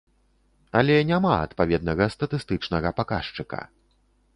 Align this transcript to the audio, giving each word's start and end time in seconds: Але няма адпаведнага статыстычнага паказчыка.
Але 0.81 0.95
няма 1.11 1.33
адпаведнага 1.43 2.11
статыстычнага 2.17 2.89
паказчыка. 3.03 3.61